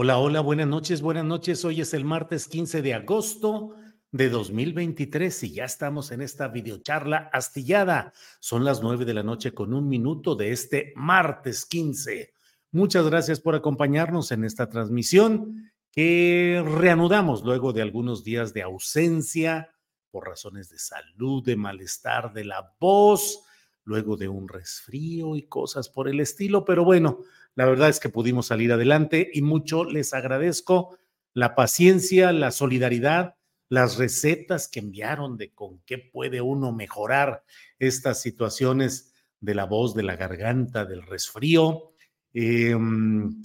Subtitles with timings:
[0.00, 1.64] Hola, hola, buenas noches, buenas noches.
[1.64, 3.74] Hoy es el martes 15 de agosto
[4.12, 8.12] de 2023 y ya estamos en esta videocharla astillada.
[8.38, 12.32] Son las 9 de la noche con un minuto de este martes 15.
[12.70, 19.74] Muchas gracias por acompañarnos en esta transmisión que reanudamos luego de algunos días de ausencia
[20.12, 23.42] por razones de salud, de malestar de la voz,
[23.82, 27.24] luego de un resfrío y cosas por el estilo, pero bueno,
[27.58, 30.96] la verdad es que pudimos salir adelante y mucho les agradezco
[31.34, 33.34] la paciencia, la solidaridad,
[33.68, 37.42] las recetas que enviaron de con qué puede uno mejorar
[37.80, 41.94] estas situaciones de la voz, de la garganta, del resfrío.
[42.32, 43.42] Em,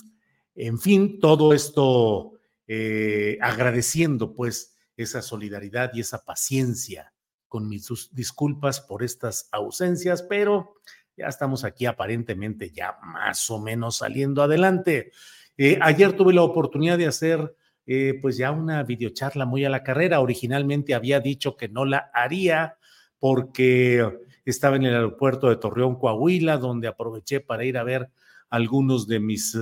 [0.53, 2.33] en fin, todo esto
[2.67, 7.15] eh, agradeciendo pues esa solidaridad y esa paciencia
[7.47, 10.75] con mis disculpas por estas ausencias, pero
[11.17, 15.11] ya estamos aquí aparentemente ya más o menos saliendo adelante.
[15.57, 19.83] Eh, ayer tuve la oportunidad de hacer eh, pues ya una videocharla muy a la
[19.83, 20.19] carrera.
[20.19, 22.77] Originalmente había dicho que no la haría
[23.19, 24.05] porque
[24.45, 28.09] estaba en el aeropuerto de Torreón, Coahuila, donde aproveché para ir a ver
[28.49, 29.57] algunos de mis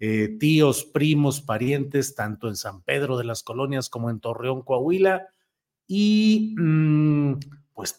[0.00, 5.28] eh, tíos, primos, parientes, tanto en San Pedro de las Colonias como en Torreón, Coahuila.
[5.86, 7.34] Y mm,
[7.74, 7.98] pues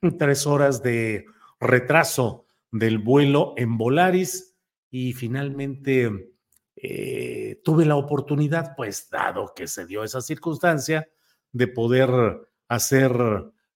[0.18, 1.26] tres horas de
[1.60, 4.56] retraso del vuelo en Volaris
[4.90, 6.32] y finalmente
[6.76, 11.08] eh, tuve la oportunidad, pues dado que se dio esa circunstancia,
[11.52, 12.10] de poder
[12.68, 13.12] hacer,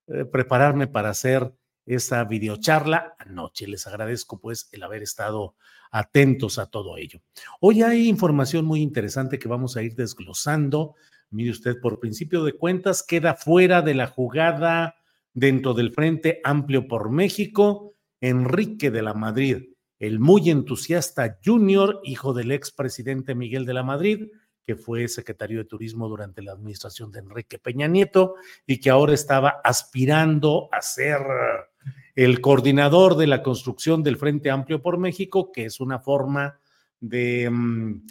[0.07, 1.53] eh, prepararme para hacer
[1.87, 3.67] esa videocharla anoche.
[3.67, 5.57] Les agradezco pues el haber estado
[5.91, 7.21] atentos a todo ello.
[7.61, 10.95] Hoy hay información muy interesante que vamos a ir desglosando.
[11.31, 14.97] Mire usted, por principio de cuentas, queda fuera de la jugada
[15.35, 19.65] dentro del Frente Amplio por México, Enrique de la Madrid,
[19.99, 24.29] el muy entusiasta junior, hijo del expresidente Miguel de la Madrid,
[24.65, 28.37] que fue secretario de Turismo durante la administración de Enrique Peña Nieto
[28.67, 31.21] y que ahora estaba aspirando a ser
[32.15, 36.59] el coordinador de la construcción del Frente Amplio por México, que es una forma
[37.01, 38.07] de mm,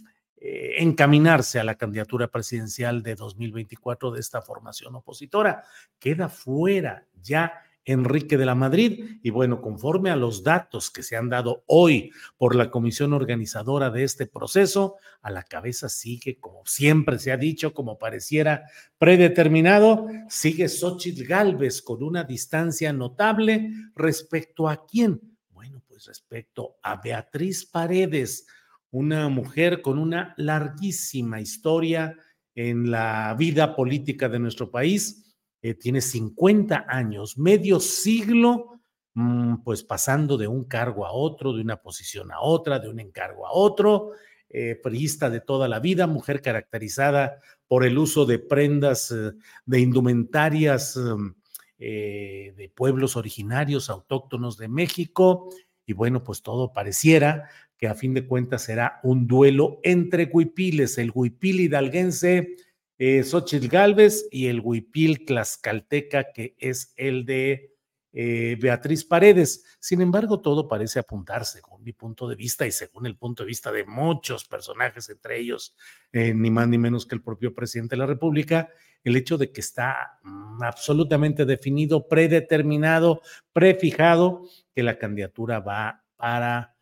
[0.46, 5.64] eh, encaminarse a la candidatura presidencial de 2024 de esta formación opositora.
[5.98, 7.54] Queda fuera ya
[7.86, 9.20] Enrique de la Madrid.
[9.24, 13.90] Y bueno, conforme a los datos que se han dado hoy por la comisión organizadora
[13.90, 18.66] de este proceso, a la cabeza sigue, como siempre se ha dicho, como pareciera
[18.98, 25.22] predeterminado, sigue Xochitl Galvez con una distancia notable respecto a quién.
[25.52, 28.46] Bueno, pues respecto a Beatriz Paredes
[28.94, 32.16] una mujer con una larguísima historia
[32.54, 35.36] en la vida política de nuestro país.
[35.64, 38.82] Eh, tiene 50 años, medio siglo,
[39.16, 43.00] mm, pues pasando de un cargo a otro, de una posición a otra, de un
[43.00, 44.12] encargo a otro,
[44.48, 49.32] eh, priista de toda la vida, mujer caracterizada por el uso de prendas, eh,
[49.66, 51.00] de indumentarias
[51.80, 55.50] de pueblos originarios, autóctonos de México,
[55.86, 57.50] y bueno, pues todo pareciera
[57.84, 62.56] que a fin de cuentas será un duelo entre huipiles, el huipil hidalguense
[62.98, 67.76] eh, Xochitl Galvez y el huipil tlaxcalteca, que es el de
[68.14, 69.66] eh, Beatriz Paredes.
[69.82, 73.48] Sin embargo, todo parece apuntarse, según mi punto de vista y según el punto de
[73.48, 75.76] vista de muchos personajes, entre ellos
[76.14, 78.70] eh, ni más ni menos que el propio presidente de la República,
[79.04, 83.22] el hecho de que está mm, absolutamente definido, predeterminado,
[83.52, 86.73] prefijado, que la candidatura va para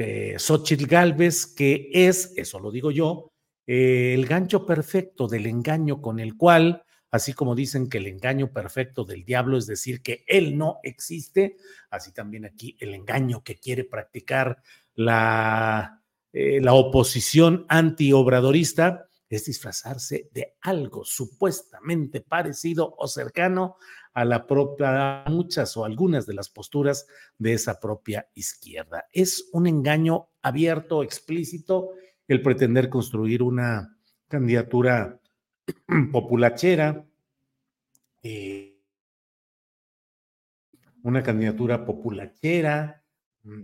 [0.00, 3.32] eh, Xochitl Galvez, que es, eso lo digo yo,
[3.66, 8.52] eh, el gancho perfecto del engaño con el cual, así como dicen que el engaño
[8.52, 11.56] perfecto del diablo es decir que él no existe,
[11.90, 14.62] así también aquí el engaño que quiere practicar
[14.94, 23.76] la, eh, la oposición antiobradorista es disfrazarse de algo supuestamente parecido o cercano
[24.12, 27.06] a la propia, muchas o algunas de las posturas
[27.38, 29.06] de esa propia izquierda.
[29.12, 31.90] Es un engaño abierto, explícito,
[32.26, 33.96] el pretender construir una
[34.26, 35.20] candidatura
[36.12, 37.06] populachera,
[38.22, 38.80] eh,
[41.02, 43.02] una candidatura populachera,
[43.44, 43.62] mm,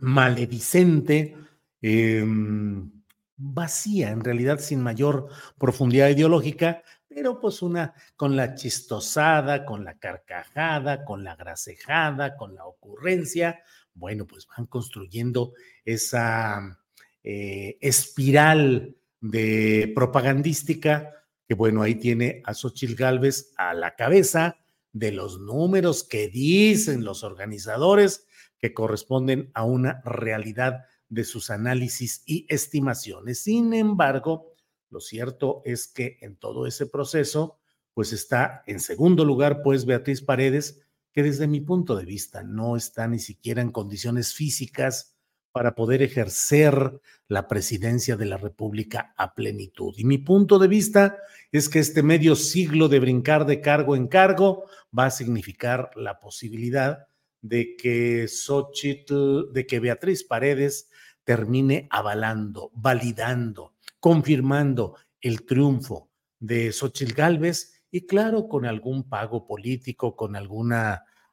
[0.00, 1.36] maledicente,
[1.82, 2.95] em,
[3.36, 5.28] vacía, en realidad sin mayor
[5.58, 12.54] profundidad ideológica, pero pues una con la chistosada, con la carcajada, con la grasejada, con
[12.54, 13.60] la ocurrencia,
[13.94, 15.52] bueno, pues van construyendo
[15.84, 16.78] esa
[17.22, 21.12] eh, espiral de propagandística
[21.46, 24.58] que bueno, ahí tiene a Xochitl Galvez a la cabeza
[24.92, 28.26] de los números que dicen los organizadores
[28.58, 33.42] que corresponden a una realidad de sus análisis y estimaciones.
[33.42, 34.54] Sin embargo,
[34.90, 37.58] lo cierto es que en todo ese proceso,
[37.94, 40.82] pues está en segundo lugar, pues Beatriz Paredes,
[41.12, 45.16] que desde mi punto de vista no está ni siquiera en condiciones físicas
[45.50, 49.94] para poder ejercer la presidencia de la República a plenitud.
[49.96, 51.16] Y mi punto de vista
[51.50, 54.66] es que este medio siglo de brincar de cargo en cargo
[54.96, 57.08] va a significar la posibilidad
[57.40, 60.90] de que Xochitl, de que Beatriz Paredes
[61.26, 66.08] termine avalando, validando, confirmando el triunfo
[66.38, 70.72] de Xochitl Gálvez y claro, con algún pago político, con algún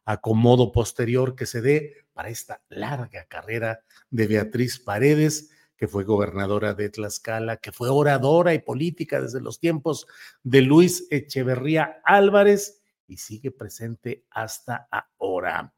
[0.03, 6.73] acomodo posterior que se dé para esta larga carrera de Beatriz Paredes, que fue gobernadora
[6.73, 10.07] de Tlaxcala, que fue oradora y política desde los tiempos
[10.41, 15.71] de Luis Echeverría Álvarez y sigue presente hasta ahora.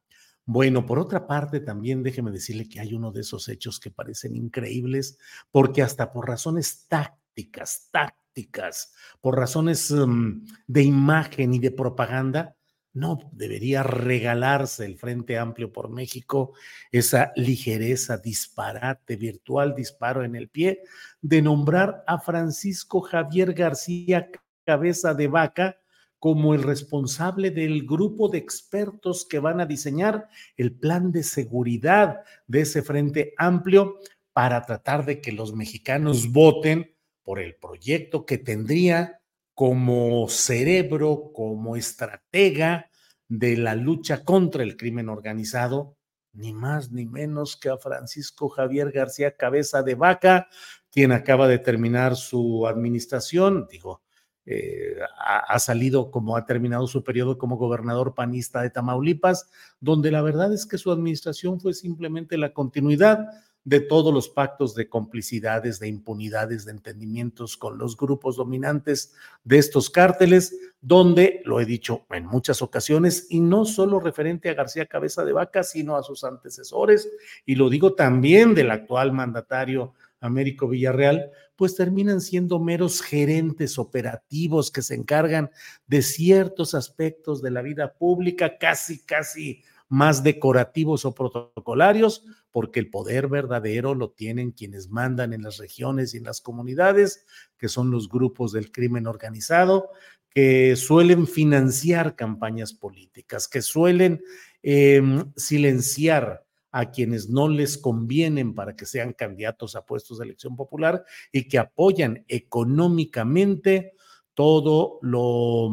[0.45, 4.36] Bueno, por otra parte, también déjeme decirle que hay uno de esos hechos que parecen
[4.36, 5.18] increíbles,
[5.51, 12.56] porque hasta por razones tácticas, tácticas, por razones mm, de imagen y de propaganda,
[12.94, 16.53] no debería regalarse el Frente Amplio por México
[16.92, 20.81] esa ligereza, disparate, virtual disparo en el pie
[21.21, 24.30] de nombrar a Francisco Javier García
[24.63, 25.77] Cabeza de Vaca
[26.25, 30.27] como el responsable del grupo de expertos que van a diseñar
[30.57, 34.00] el plan de seguridad de ese frente amplio
[34.33, 39.22] para tratar de que los mexicanos voten por el proyecto que tendría
[39.54, 42.89] como cerebro, como estratega
[43.28, 45.95] de la lucha contra el crimen organizado,
[46.33, 50.48] ni más ni menos que a Francisco Javier García Cabeza de Vaca,
[50.89, 54.01] quien acaba de terminar su administración, digo,
[54.45, 59.50] eh, ha, salido como ha terminado su periodo como gobernador panista de Tamaulipas,
[59.80, 63.27] donde la verdad es que su administración fue simplemente la continuidad
[63.63, 69.57] de todos los pactos de complicidades, de impunidades, de entendimientos con los grupos dominantes de
[69.57, 74.86] estos cárteles, donde, lo he dicho en muchas ocasiones, y no solo referente a García
[74.86, 77.09] Cabeza de Vaca, sino a sus antecesores,
[77.44, 84.72] y lo digo también del actual mandatario Américo Villarreal, pues terminan siendo meros gerentes operativos
[84.72, 85.52] que se encargan
[85.88, 92.90] de ciertos aspectos de la vida pública, casi, casi más decorativos o protocolarios, porque el
[92.90, 97.26] poder verdadero lo tienen quienes mandan en las regiones y en las comunidades,
[97.57, 99.90] que son los grupos del crimen organizado,
[100.30, 104.22] que suelen financiar campañas políticas, que suelen
[104.64, 106.44] em, silenciar
[106.77, 111.47] a quienes no les convienen para que sean candidatos a puestos de elección popular y
[111.47, 113.94] que apoyan económicamente
[114.33, 115.71] todo lo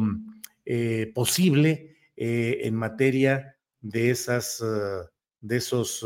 [0.63, 5.05] eh, posible eh, en materia de esas, uh,
[5.41, 6.05] de esos,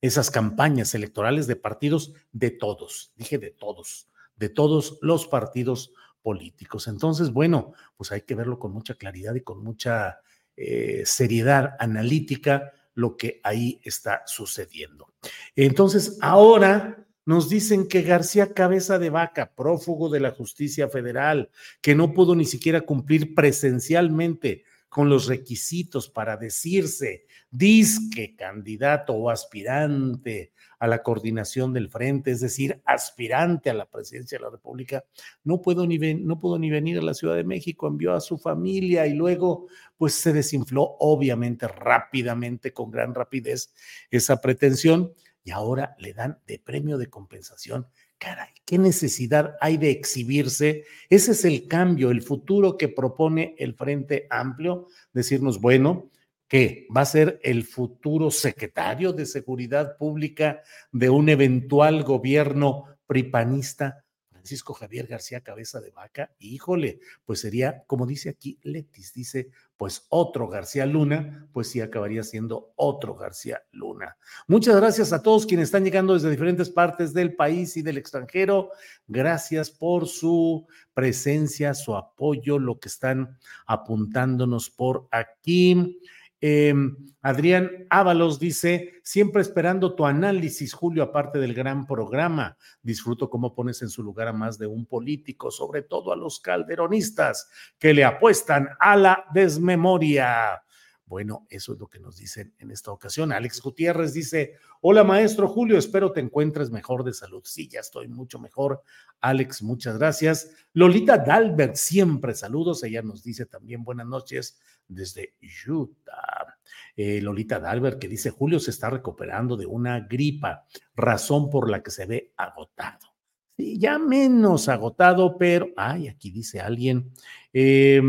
[0.00, 6.88] esas campañas electorales de partidos de todos, dije de todos, de todos los partidos políticos.
[6.88, 10.18] Entonces, bueno, pues hay que verlo con mucha claridad y con mucha
[10.56, 15.12] eh, seriedad analítica lo que ahí está sucediendo.
[15.54, 21.50] Entonces, ahora nos dicen que García Cabeza de Vaca, prófugo de la justicia federal,
[21.80, 29.30] que no pudo ni siquiera cumplir presencialmente con los requisitos para decirse disque candidato o
[29.30, 35.04] aspirante a la coordinación del frente, es decir, aspirante a la presidencia de la República,
[35.44, 38.36] no puedo ni, no pudo ni venir a la Ciudad de México, envió a su
[38.36, 43.72] familia y luego pues se desinfló obviamente rápidamente, con gran rapidez,
[44.10, 45.12] esa pretensión
[45.44, 47.86] y ahora le dan de premio de compensación.
[48.18, 50.84] Caray, ¿qué necesidad hay de exhibirse?
[51.08, 56.10] Ese es el cambio, el futuro que propone el Frente Amplio, decirnos, bueno,
[56.48, 60.62] que va a ser el futuro secretario de Seguridad Pública
[60.92, 68.06] de un eventual gobierno pripanista, Francisco Javier García Cabeza de Vaca, híjole, pues sería, como
[68.06, 74.16] dice aquí Letis, dice, pues otro García Luna, pues sí acabaría siendo otro García Luna.
[74.46, 78.70] Muchas gracias a todos quienes están llegando desde diferentes partes del país y del extranjero.
[79.08, 83.36] Gracias por su presencia, su apoyo, lo que están
[83.66, 85.98] apuntándonos por aquí.
[86.40, 92.56] Em, Adrián Ábalos dice, siempre esperando tu análisis, Julio, aparte del gran programa.
[92.82, 96.40] Disfruto cómo pones en su lugar a más de un político, sobre todo a los
[96.40, 100.62] calderonistas que le apuestan a la desmemoria.
[101.06, 103.30] Bueno, eso es lo que nos dicen en esta ocasión.
[103.32, 107.42] Alex Gutiérrez dice, hola maestro Julio, espero te encuentres mejor de salud.
[107.44, 108.82] Sí, ya estoy mucho mejor.
[109.20, 110.50] Alex, muchas gracias.
[110.72, 112.82] Lolita Dalbert, siempre saludos.
[112.82, 115.34] Ella nos dice también buenas noches desde
[115.66, 116.58] Utah.
[116.96, 120.64] Eh, Lolita Dalbert que dice, Julio se está recuperando de una gripa,
[120.94, 123.14] razón por la que se ve agotado.
[123.56, 127.12] Sí, ya menos agotado, pero, ay, aquí dice alguien.
[127.52, 128.02] Eh,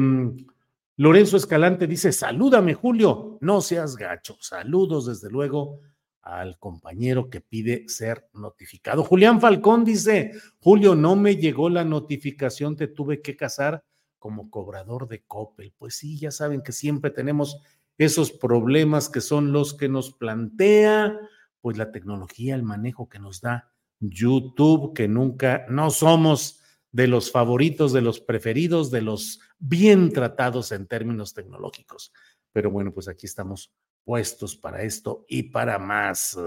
[0.98, 4.36] Lorenzo Escalante dice, salúdame Julio, no seas gacho.
[4.41, 5.81] Saludos desde luego
[6.24, 9.03] al compañero que pide ser notificado.
[9.03, 13.84] Julián Falcón dice, Julio, no me llegó la notificación, te tuve que casar
[14.27, 15.72] como cobrador de Coppel.
[15.77, 17.62] Pues sí, ya saben que siempre tenemos
[17.98, 21.17] esos problemas que son los que nos plantea,
[21.62, 26.60] pues la tecnología, el manejo que nos da YouTube, que nunca, no somos
[26.91, 32.12] de los favoritos, de los preferidos, de los bien tratados en términos tecnológicos.
[32.51, 33.72] Pero bueno, pues aquí estamos
[34.03, 36.38] puestos para esto y para más.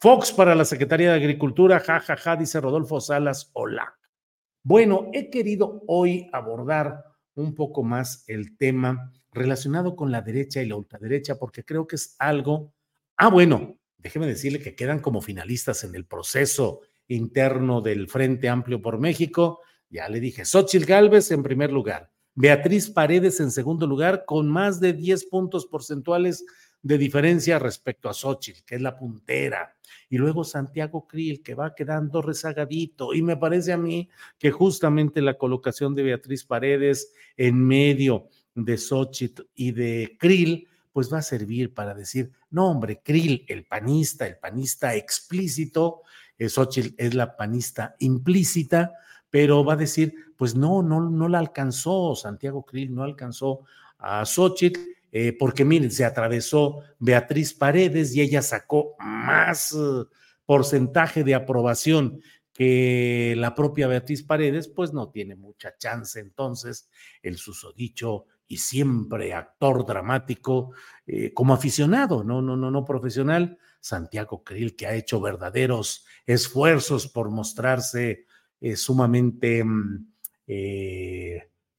[0.00, 3.96] Fox para la Secretaría de Agricultura, jajaja, ja, ja, dice Rodolfo Salas, hola.
[4.64, 7.09] Bueno, he querido hoy abordar
[7.40, 11.96] un poco más el tema relacionado con la derecha y la ultraderecha, porque creo que
[11.96, 12.74] es algo.
[13.16, 18.80] Ah, bueno, déjeme decirle que quedan como finalistas en el proceso interno del Frente Amplio
[18.80, 24.24] por México ya le dije, Xochitl Galvez en primer lugar, Beatriz Paredes en segundo lugar,
[24.24, 26.44] con más de 10 puntos porcentuales
[26.80, 29.76] de diferencia respecto a Xochitl, que es la puntera.
[30.10, 33.14] Y luego Santiago Krill, que va quedando rezagadito.
[33.14, 38.76] Y me parece a mí que justamente la colocación de Beatriz Paredes en medio de
[38.76, 44.26] Xochitl y de Krill, pues va a servir para decir, no, hombre, Krill, el panista,
[44.26, 46.02] el panista explícito,
[46.36, 48.92] eh, Xochitl es la panista implícita,
[49.30, 53.60] pero va a decir, pues no, no, no la alcanzó Santiago Krill, no alcanzó
[53.98, 54.80] a Xochitl,
[55.12, 60.04] eh, porque miren, se atravesó Beatriz Paredes y ella sacó más eh,
[60.46, 62.20] porcentaje de aprobación
[62.52, 66.88] que la propia Beatriz Paredes, pues no tiene mucha chance entonces
[67.22, 70.72] el susodicho y siempre actor dramático
[71.06, 77.08] eh, como aficionado, no, no, no, no profesional, Santiago Krill, que ha hecho verdaderos esfuerzos
[77.08, 78.26] por mostrarse
[78.74, 79.64] sumamente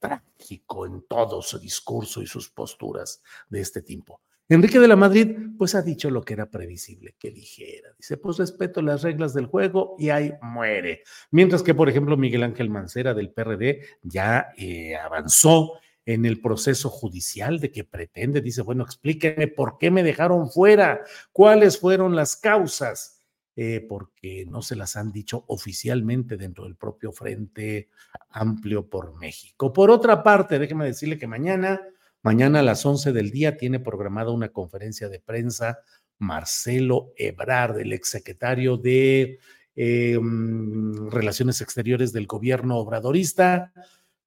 [0.02, 4.22] trágico en todo su discurso y sus posturas de este tipo.
[4.50, 7.94] Enrique de la Madrid, pues ha dicho lo que era previsible que dijera.
[7.98, 11.04] Dice, pues respeto las reglas del juego y ahí muere.
[11.30, 16.90] Mientras que, por ejemplo, Miguel Ángel Mancera del PRD ya eh, avanzó en el proceso
[16.90, 22.36] judicial de que pretende, dice, bueno, explíqueme por qué me dejaron fuera, cuáles fueron las
[22.36, 23.21] causas
[23.56, 27.90] eh, porque no se las han dicho oficialmente dentro del propio Frente
[28.30, 29.74] Amplio por México.
[29.74, 31.82] Por otra parte, déjeme decirle que mañana,
[32.22, 35.80] mañana a las 11 del día, tiene programada una conferencia de prensa
[36.18, 39.40] Marcelo Ebrard, el exsecretario de
[39.76, 43.74] eh, mm, Relaciones Exteriores del gobierno obradorista,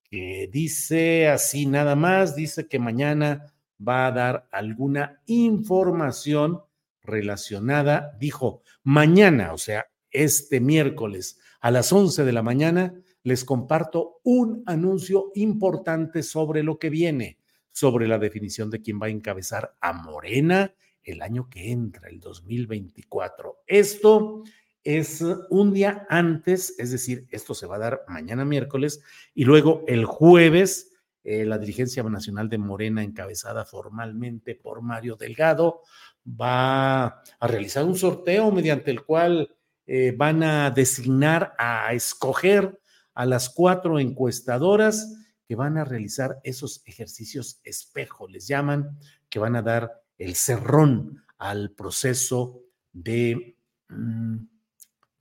[0.03, 6.61] que dice así nada más, dice que mañana va a dar alguna información
[7.05, 14.21] relacionada, dijo, mañana, o sea, este miércoles a las 11 de la mañana, les comparto
[14.23, 17.39] un anuncio importante sobre lo que viene,
[17.73, 22.21] sobre la definición de quién va a encabezar a Morena el año que entra, el
[22.21, 23.63] 2024.
[23.67, 24.43] Esto
[24.83, 29.01] es un día antes, es decir, esto se va a dar mañana miércoles
[29.35, 30.95] y luego el jueves
[31.27, 35.81] eh, la dirigencia nacional de Morena, encabezada formalmente por Mario Delgado,
[36.27, 39.55] va a realizar un sorteo mediante el cual
[39.87, 42.81] eh, van a designar, a escoger
[43.15, 45.15] a las cuatro encuestadoras
[45.47, 51.23] que van a realizar esos ejercicios espejo, les llaman, que van a dar el cerrón
[51.39, 52.63] al proceso
[52.93, 53.57] de
[53.89, 54.37] mm,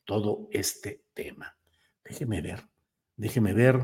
[0.05, 1.57] todo este tema.
[2.03, 2.63] Déjeme ver,
[3.17, 3.75] déjeme ver.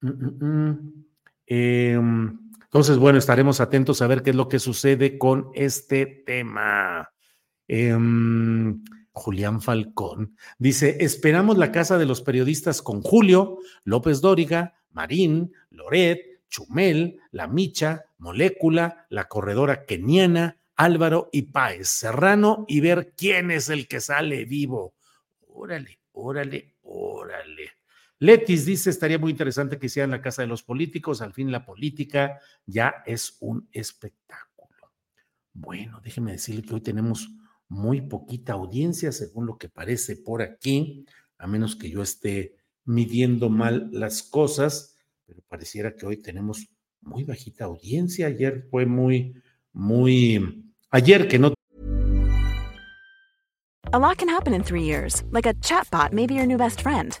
[0.00, 1.04] Mm, mm,
[1.46, 2.43] em,
[2.74, 7.08] entonces, bueno, estaremos atentos a ver qué es lo que sucede con este tema.
[7.68, 15.52] Em, Julián Falcón dice: Esperamos la casa de los periodistas con Julio, López Dóriga, Marín,
[15.70, 23.52] Loret, Chumel, La Micha, Molécula, la corredora keniana, Álvaro y Páez Serrano y ver quién
[23.52, 24.94] es el que sale vivo.
[25.46, 27.70] Órale, órale, órale.
[28.24, 31.66] Letis dice, estaría muy interesante que hicieran la casa de los políticos, al fin la
[31.66, 34.94] política ya es un espectáculo.
[35.52, 37.28] Bueno, déjeme decirle que hoy tenemos
[37.68, 41.04] muy poquita audiencia, según lo que parece por aquí,
[41.36, 46.66] a menos que yo esté midiendo mal las cosas, pero pareciera que hoy tenemos
[47.02, 48.28] muy bajita audiencia.
[48.28, 49.34] Ayer fue muy,
[49.74, 51.52] muy, ayer que no.
[53.92, 56.80] A lot can happen in three years, like a chatbot may be your new best
[56.80, 57.20] friend.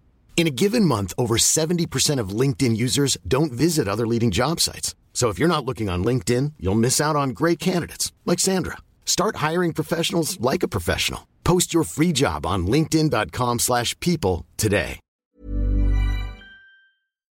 [0.41, 4.95] In a given month, over 70% of LinkedIn users don't visit other leading job sites.
[5.13, 8.77] So if you're not looking on LinkedIn, you'll miss out on great candidates like Sandra.
[9.05, 11.27] Start hiring professionals like a professional.
[11.43, 14.99] Post your free job on linkedin.com/people today.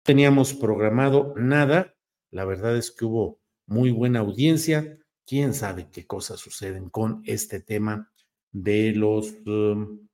[0.05, 1.95] Teníamos programado nada.
[2.31, 4.99] La verdad es que hubo muy buena audiencia.
[5.25, 8.11] Quién sabe qué cosas suceden con este tema
[8.51, 10.07] de los um,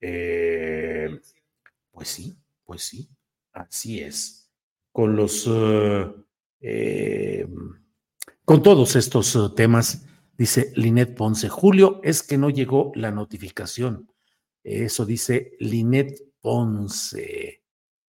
[0.00, 1.20] eh,
[1.92, 3.08] Pues sí, pues sí,
[3.52, 4.50] así es.
[4.90, 6.24] Con los, uh,
[6.60, 7.46] eh,
[8.44, 14.10] con todos estos uh, temas, dice Linet Ponce, Julio, es que no llegó la notificación.
[14.64, 17.62] Eso dice Linet Ponce.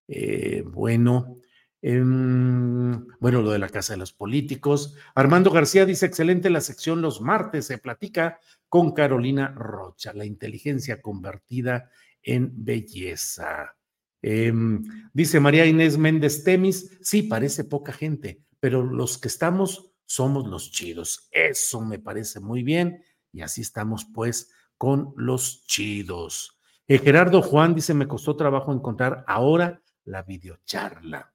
[0.08, 1.38] Eh, bueno,
[1.82, 4.96] em, bueno, lo de la Casa de los Políticos.
[5.16, 11.02] Armando García dice, excelente la sección los martes, se platica con Carolina Rocha, la inteligencia
[11.02, 11.92] convertida
[12.24, 13.76] en belleza.
[14.22, 14.84] Em,
[15.14, 20.72] dice María Inés Méndez Temis, sí, parece poca gente, pero los que estamos somos los
[20.72, 21.28] chidos.
[21.32, 26.60] Eso me parece muy bien y así estamos pues con los chidos.
[26.88, 31.34] Eh, Gerardo Juan dice, me costó trabajo encontrar ahora la videocharla.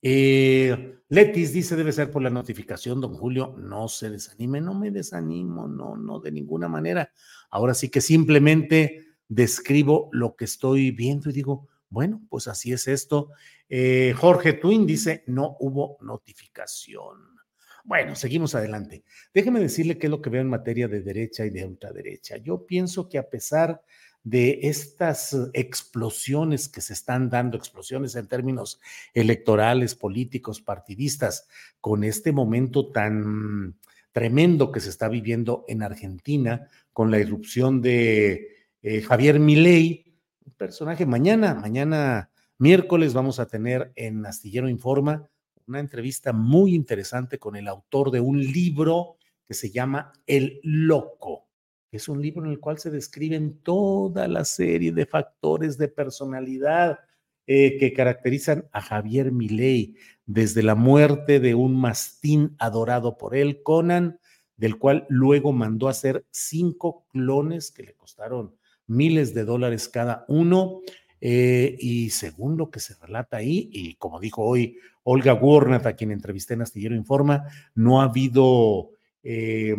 [0.00, 4.90] Eh, Letis dice, debe ser por la notificación, don Julio, no se desanime, no me
[4.90, 7.10] desanimo, no, no, de ninguna manera.
[7.50, 12.88] Ahora sí que simplemente describo lo que estoy viendo y digo, bueno, pues así es
[12.88, 13.30] esto.
[13.68, 17.38] Eh, Jorge Twin dice, no hubo notificación.
[17.84, 19.04] Bueno, seguimos adelante.
[19.32, 22.36] Déjeme decirle qué es lo que veo en materia de derecha y de ultraderecha.
[22.36, 23.82] Yo pienso que a pesar
[24.24, 28.78] de estas explosiones que se están dando, explosiones en términos
[29.14, 31.48] electorales, políticos, partidistas,
[31.80, 33.78] con este momento tan
[34.12, 40.04] tremendo que se está viviendo en Argentina, con la irrupción de eh, Javier Milei,
[40.44, 45.28] un personaje mañana, mañana miércoles vamos a tener en Astillero Informa
[45.66, 51.48] una entrevista muy interesante con el autor de un libro que se llama El Loco.
[51.90, 57.00] Es un libro en el cual se describen toda la serie de factores de personalidad
[57.46, 63.62] eh, que caracterizan a Javier Milei, desde la muerte de un mastín adorado por él,
[63.62, 64.20] Conan,
[64.56, 68.57] del cual luego mandó a hacer cinco clones que le costaron
[68.88, 70.80] miles de dólares cada uno.
[71.20, 75.94] Eh, y según lo que se relata ahí, y como dijo hoy Olga Warnat, a
[75.94, 78.90] quien entrevisté en Astillero Informa, no ha habido
[79.22, 79.74] eh,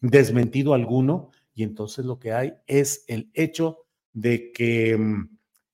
[0.00, 3.78] desmentido alguno, y entonces lo que hay es el hecho
[4.12, 4.98] de que,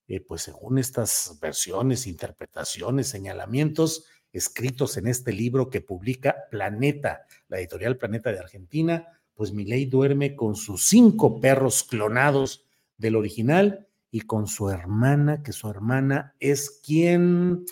[0.09, 7.59] eh, pues según estas versiones, interpretaciones, señalamientos escritos en este libro que publica Planeta, la
[7.59, 12.67] editorial Planeta de Argentina, pues Milei duerme con sus cinco perros clonados
[12.99, 17.65] del original y con su hermana, que su hermana es quien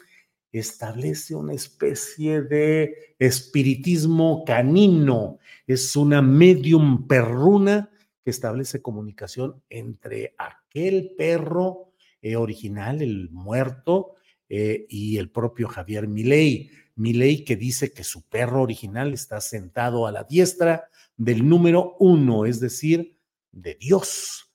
[0.53, 7.91] establece una especie de espiritismo canino, es una medium perruna
[8.25, 14.17] que establece comunicación entre aquel perro eh, original, el muerto,
[14.49, 16.71] eh, y el propio Javier Milei.
[16.95, 22.47] Milei que dice que su perro original está sentado a la diestra del número uno,
[22.47, 23.19] es decir,
[23.51, 24.46] de Dios.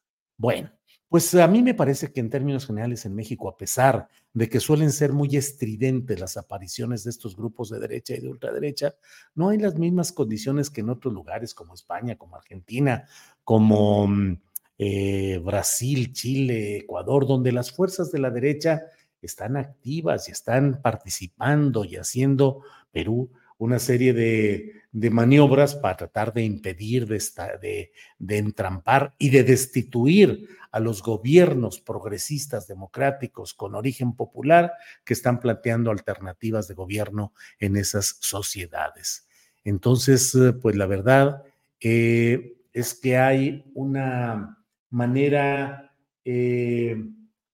[0.42, 0.72] Bueno,
[1.08, 4.60] pues a mí me parece que en términos generales en México, a pesar de que
[4.60, 8.96] suelen ser muy estridentes las apariciones de estos grupos de derecha y de ultraderecha,
[9.36, 13.08] no hay las mismas condiciones que en otros lugares como España, como Argentina,
[13.44, 14.42] como mm,
[14.80, 18.82] eh, Brasil, Chile, Ecuador, donde las fuerzas de la derecha
[19.22, 23.30] están activas y están participando y haciendo Perú
[23.62, 27.91] una serie de, maniobras para tratar de impedir, de,
[28.28, 34.74] entrampar y de destituir a los gobiernos progresistas democráticos con origen popular
[35.06, 39.28] que están planteando alternativas de gobierno en esas sociedades.
[39.63, 41.43] Entonces, eh, pues la verdad
[41.80, 44.58] eh, es que hay una
[44.89, 45.93] manera
[46.26, 46.95] eh,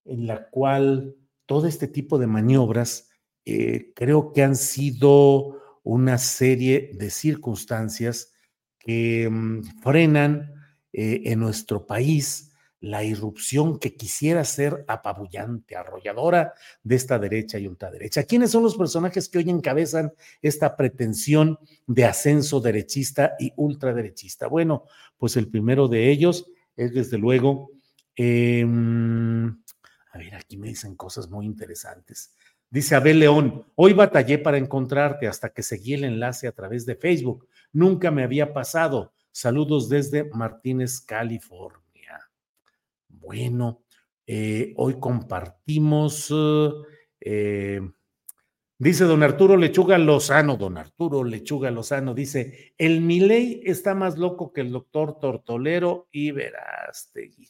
[0.06, 3.04] en la cual todo este tipo de maniobras
[3.94, 5.58] creo que han sido
[5.88, 8.34] una serie de circunstancias
[8.78, 10.52] que mm, frenan
[10.92, 17.66] eh, en nuestro país la irrupción que quisiera ser apabullante, arrolladora de esta derecha y
[17.66, 18.24] ultraderecha.
[18.24, 24.46] ¿Quiénes son los personajes que hoy encabezan esta pretensión de ascenso derechista y ultraderechista?
[24.46, 24.84] Bueno,
[25.16, 27.70] pues el primero de ellos es desde luego,
[28.14, 29.48] em,
[30.12, 32.34] a ver, aquí me dicen cosas muy interesantes.
[32.70, 36.96] Dice Abel León, hoy batallé para encontrarte hasta que seguí el enlace a través de
[36.96, 37.48] Facebook.
[37.72, 39.14] Nunca me había pasado.
[39.32, 42.20] Saludos desde Martínez, California.
[43.08, 43.84] Bueno,
[44.26, 46.34] eh, hoy compartimos,
[47.20, 47.80] eh,
[48.76, 54.52] dice don Arturo Lechuga Lozano, don Arturo Lechuga Lozano, dice, el Miley está más loco
[54.52, 57.48] que el doctor Tortolero y Verástegui.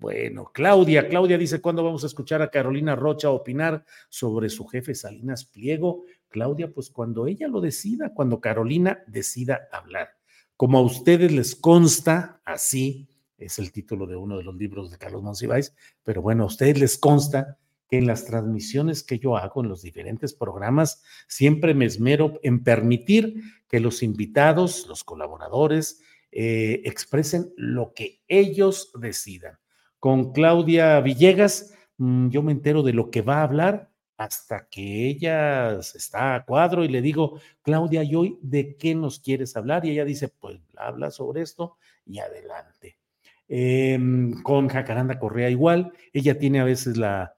[0.00, 4.94] Bueno, Claudia, Claudia dice, ¿cuándo vamos a escuchar a Carolina Rocha opinar sobre su jefe
[4.94, 6.04] Salinas Pliego?
[6.28, 10.10] Claudia, pues cuando ella lo decida, cuando Carolina decida hablar.
[10.56, 13.08] Como a ustedes les consta, así
[13.38, 16.78] es el título de uno de los libros de Carlos Monsiváis, pero bueno, a ustedes
[16.78, 17.58] les consta
[17.88, 22.62] que en las transmisiones que yo hago en los diferentes programas, siempre me esmero en
[22.62, 29.58] permitir que los invitados, los colaboradores, eh, expresen lo que ellos decidan
[29.98, 35.06] con Claudia Villegas, mm, yo me entero de lo que va a hablar hasta que
[35.08, 39.84] ella está a cuadro y le digo, Claudia, ¿y hoy de qué nos quieres hablar?
[39.84, 42.98] Y ella dice, pues habla sobre esto y adelante.
[43.48, 47.34] Em, con Jacaranda Correa igual, ella tiene a veces la,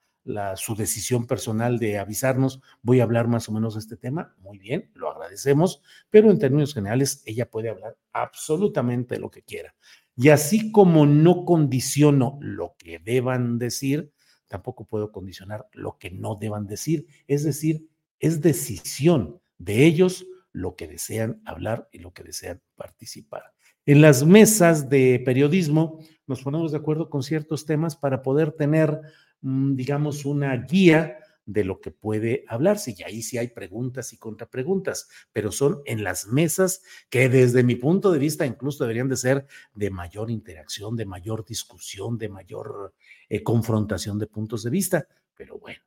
[0.56, 4.58] su decisión personal de avisarnos, voy a hablar más o menos de este tema, muy
[4.58, 9.74] bien, lo agradecemos, pero en términos generales ella puede hablar absolutamente lo que quiera.
[10.22, 14.12] Y así como no condiciono lo que deban decir,
[14.48, 17.06] tampoco puedo condicionar lo que no deban decir.
[17.26, 23.44] Es decir, es decisión de ellos lo que desean hablar y lo que desean participar.
[23.86, 29.00] En las mesas de periodismo nos ponemos de acuerdo con ciertos temas para poder tener,
[29.40, 31.16] mm, digamos, una guía
[31.52, 32.94] de lo que puede hablarse.
[32.96, 37.74] Y ahí sí hay preguntas y contrapreguntas, pero son en las mesas que desde mi
[37.74, 42.94] punto de vista incluso deberían de ser de mayor interacción, de mayor discusión, de mayor
[43.28, 45.08] eh, confrontación de puntos de vista.
[45.34, 45.80] Pero bueno.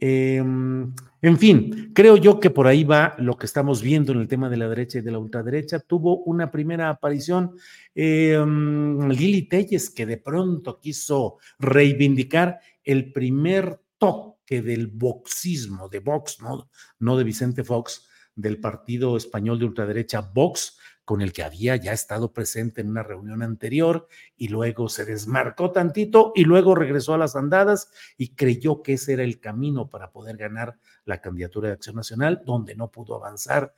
[0.00, 4.28] Em, en fin, creo yo que por ahí va lo que estamos viendo en el
[4.28, 5.80] tema de la derecha y de la ultraderecha.
[5.80, 7.56] Tuvo una primera aparición
[7.94, 15.98] em, Lili Telles, que de pronto quiso reivindicar el primer toque que del boxismo, de
[15.98, 16.70] Vox, ¿no?
[17.00, 21.92] no de Vicente Fox, del partido español de ultraderecha Vox, con el que había ya
[21.92, 24.08] estado presente en una reunión anterior
[24.38, 29.12] y luego se desmarcó tantito y luego regresó a las andadas y creyó que ese
[29.12, 33.74] era el camino para poder ganar la candidatura de Acción Nacional, donde no pudo avanzar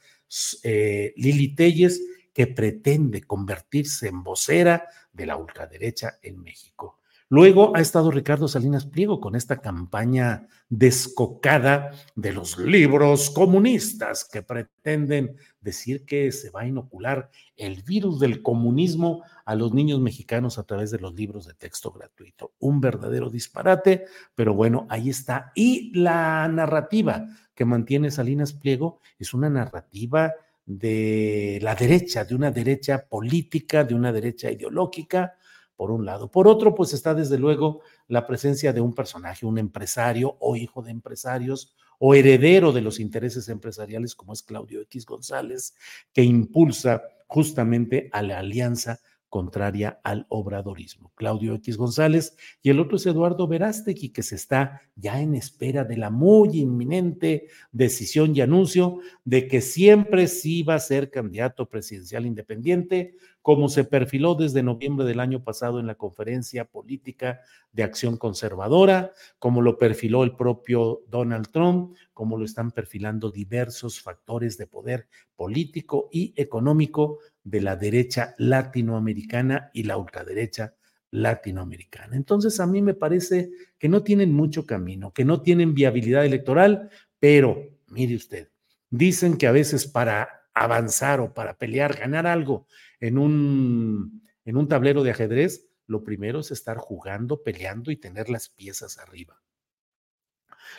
[0.62, 2.00] eh, Lili Telles,
[2.33, 7.00] que pretende convertirse en vocera de la ultraderecha en México.
[7.33, 14.43] Luego ha estado Ricardo Salinas Pliego con esta campaña descocada de los libros comunistas que
[14.43, 20.59] pretenden decir que se va a inocular el virus del comunismo a los niños mexicanos
[20.59, 22.55] a través de los libros de texto gratuito.
[22.59, 25.53] Un verdadero disparate, pero bueno, ahí está.
[25.55, 30.35] Y la narrativa que mantiene Salinas Pliego es una narrativa
[30.66, 35.35] de la derecha, de una derecha política, de una derecha ideológica,
[35.81, 36.31] por un lado.
[36.31, 40.83] Por otro, pues está desde luego la presencia de un personaje, un empresario o hijo
[40.83, 45.75] de empresarios o heredero de los intereses empresariales como es Claudio X González,
[46.12, 51.12] que impulsa justamente a la alianza contraria al obradorismo.
[51.14, 55.85] Claudio X González y el otro es Eduardo Verástegui, que se está ya en espera
[55.85, 61.71] de la muy inminente decisión y anuncio de que siempre sí va a ser candidato
[61.71, 67.40] presidencial independiente, como se perfiló desde noviembre del año pasado en la conferencia política
[67.72, 74.00] de acción conservadora, como lo perfiló el propio Donald Trump, como lo están perfilando diversos
[74.00, 80.74] factores de poder político y económico de la derecha latinoamericana y la ultraderecha
[81.11, 82.16] latinoamericana.
[82.16, 86.90] Entonces, a mí me parece que no tienen mucho camino, que no tienen viabilidad electoral,
[87.18, 88.50] pero mire usted,
[88.90, 92.67] dicen que a veces para avanzar o para pelear, ganar algo
[92.99, 98.29] en un, en un tablero de ajedrez, lo primero es estar jugando, peleando y tener
[98.29, 99.41] las piezas arriba.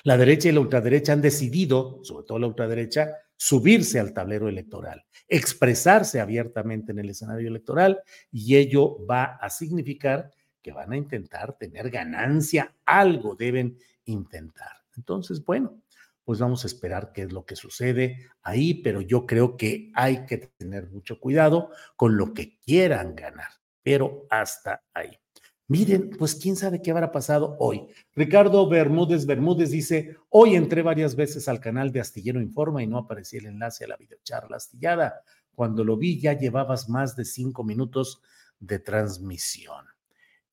[0.03, 5.03] La derecha y la ultraderecha han decidido, sobre todo la ultraderecha, subirse al tablero electoral,
[5.27, 10.31] expresarse abiertamente en el escenario electoral y ello va a significar
[10.61, 14.71] que van a intentar tener ganancia, algo deben intentar.
[14.95, 15.81] Entonces, bueno,
[16.23, 20.25] pues vamos a esperar qué es lo que sucede ahí, pero yo creo que hay
[20.25, 23.49] que tener mucho cuidado con lo que quieran ganar,
[23.83, 25.17] pero hasta ahí.
[25.71, 27.87] Miren, pues quién sabe qué habrá pasado hoy.
[28.13, 32.97] Ricardo Bermúdez Bermúdez dice, hoy entré varias veces al canal de Astillero Informa y no
[32.97, 35.23] aparecía el enlace a la videocharla astillada.
[35.55, 38.21] Cuando lo vi ya llevabas más de cinco minutos
[38.59, 39.85] de transmisión.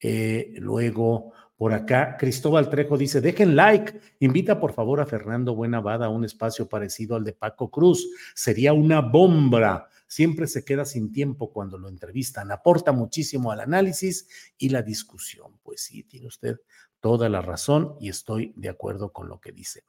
[0.01, 6.07] Eh, luego, por acá, Cristóbal Trejo dice, dejen like, invita por favor a Fernando Buenavada
[6.07, 8.09] a un espacio parecido al de Paco Cruz.
[8.35, 12.51] Sería una bomba siempre se queda sin tiempo cuando lo entrevistan.
[12.51, 15.59] Aporta muchísimo al análisis y la discusión.
[15.63, 16.57] Pues sí, tiene usted
[16.99, 19.85] toda la razón y estoy de acuerdo con lo que dice.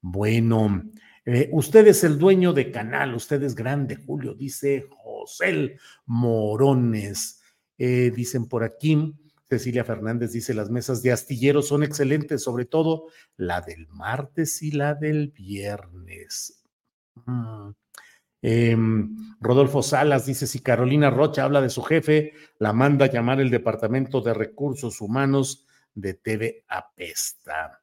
[0.00, 0.84] Bueno,
[1.24, 5.76] eh, usted es el dueño de canal, usted es grande, Julio, dice José
[6.06, 7.40] Morones.
[7.76, 9.14] Eh, dicen por aquí,
[9.48, 13.06] Cecilia Fernández dice, las mesas de astillero son excelentes, sobre todo
[13.36, 16.62] la del martes y la del viernes.
[17.24, 17.70] Mm.
[18.40, 23.40] Em, Rodolfo Salas dice, si Carolina Rocha habla de su jefe, la manda a llamar
[23.40, 27.82] el Departamento de Recursos Humanos de TV Apesta.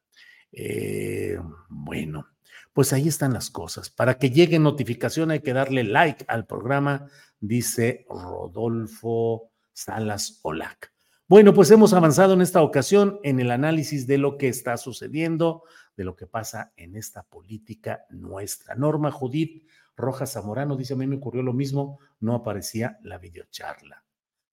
[0.52, 2.28] Eh, bueno,
[2.72, 3.90] pues ahí están las cosas.
[3.90, 7.06] Para que llegue notificación hay que darle like al programa,
[7.40, 10.95] dice Rodolfo Salas Olac.
[11.28, 15.64] Bueno, pues hemos avanzado en esta ocasión en el análisis de lo que está sucediendo,
[15.96, 18.76] de lo que pasa en esta política nuestra.
[18.76, 24.04] Norma Judith Rojas Zamorano dice, a mí me ocurrió lo mismo, no aparecía la videocharla.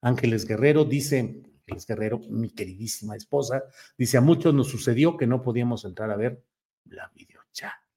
[0.02, 3.62] Ángeles Guerrero dice, Ángeles Guerrero, mi queridísima esposa,
[3.96, 6.44] dice, a muchos nos sucedió que no podíamos entrar a ver
[6.86, 7.88] la videocharla.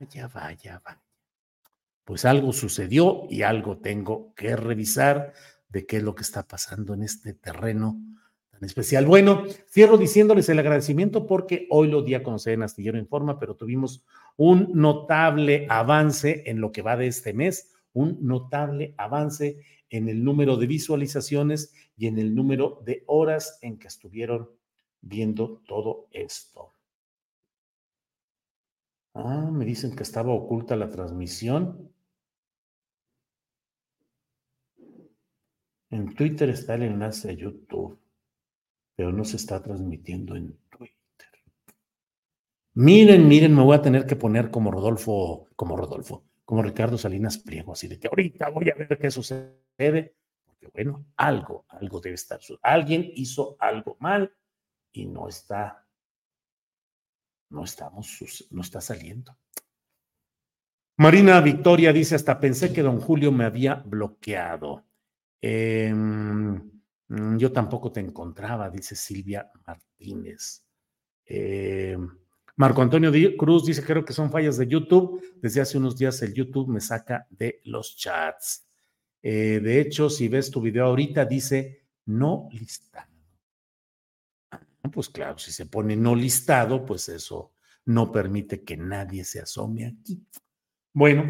[0.00, 1.02] Vaya, vaya, vaya.
[2.04, 5.32] Pues algo sucedió y algo tengo que revisar
[5.72, 7.98] de qué es lo que está pasando en este terreno
[8.66, 9.06] especial.
[9.06, 13.56] Bueno, cierro diciéndoles el agradecimiento porque hoy lo di a conocer en Astillero Informa, pero
[13.56, 14.04] tuvimos
[14.36, 19.58] un notable avance en lo que va de este mes, un notable avance
[19.90, 24.48] en el número de visualizaciones y en el número de horas en que estuvieron
[25.00, 26.74] viendo todo esto.
[29.14, 31.91] Ah, me dicen que estaba oculta la transmisión.
[35.92, 38.02] En Twitter está el enlace a YouTube
[38.94, 41.28] pero no se está transmitiendo en Twitter.
[42.74, 47.38] Miren, miren, me voy a tener que poner como Rodolfo, como Rodolfo, como Ricardo Salinas
[47.38, 52.14] Pliego, así de que ahorita voy a ver qué sucede, porque bueno, algo, algo debe
[52.14, 54.32] estar, alguien hizo algo mal
[54.92, 55.86] y no está,
[57.50, 59.36] no estamos, no está saliendo.
[60.96, 64.84] Marina Victoria dice, hasta pensé que don Julio me había bloqueado.
[65.42, 65.92] Eh,
[67.12, 70.64] Mm, yo tampoco te encontraba, dice Silvia Martínez.
[71.26, 71.98] Eh,
[72.56, 75.22] Marco Antonio Cruz dice, creo que son fallas de YouTube.
[75.36, 78.66] Desde hace unos días el YouTube me saca de los chats.
[79.22, 83.12] Eh, de hecho, si ves tu video ahorita, dice no listado.
[84.50, 87.52] Ah, pues claro, si se pone no listado, pues eso
[87.84, 90.26] no permite que nadie se asome aquí.
[90.94, 91.24] Bueno,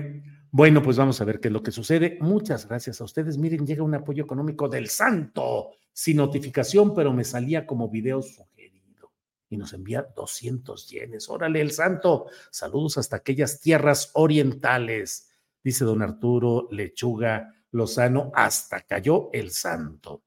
[0.55, 2.19] bueno, pues vamos a ver qué es lo que sucede.
[2.21, 3.39] Muchas gracias a ustedes.
[3.39, 9.13] Miren, llega un apoyo económico del santo, sin notificación, pero me salía como video sugerido.
[9.49, 11.31] Y nos envía 200 yenes.
[11.31, 12.27] Órale, el santo.
[12.51, 15.31] Saludos hasta aquellas tierras orientales.
[15.65, 20.23] Dice don Arturo Lechuga Lozano, hasta cayó el santo.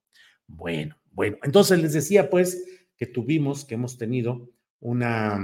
[0.47, 2.65] Bueno, bueno, entonces les decía pues
[2.97, 5.39] que tuvimos, que hemos tenido una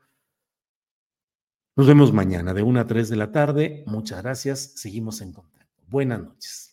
[1.76, 3.84] nos vemos mañana de 1 a 3 de la tarde.
[3.88, 4.74] Muchas gracias.
[4.76, 5.84] Seguimos en contacto.
[5.88, 6.73] Buenas noches.